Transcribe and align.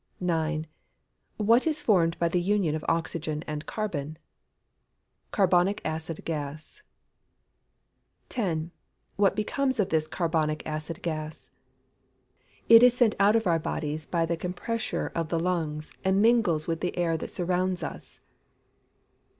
9. 0.19 0.65
What 1.37 1.67
is 1.67 1.79
formed 1.83 2.17
by 2.17 2.27
the 2.27 2.41
union 2.41 2.73
of 2.73 2.83
oxygen 2.87 3.43
and 3.45 3.67
carbon? 3.67 4.17
Carbonic 5.29 5.79
acid 5.85 6.25
gas. 6.25 6.81
10. 8.29 8.71
What 9.15 9.35
becomes 9.35 9.79
of 9.79 9.89
this 9.89 10.07
carbonic 10.07 10.65
acid 10.65 11.03
gas? 11.03 11.51
It 12.67 12.81
is 12.81 12.97
sent 12.97 13.13
out 13.19 13.35
of 13.35 13.45
our 13.45 13.59
bodies 13.59 14.07
by 14.07 14.25
the 14.25 14.35
compressure 14.37 15.11
of 15.13 15.29
the 15.29 15.39
lungs, 15.39 15.93
and 16.03 16.19
mingles 16.19 16.65
with 16.65 16.81
the 16.81 16.97
air 16.97 17.15
that 17.17 17.29
surrounds 17.29 17.83
us. 17.83 18.19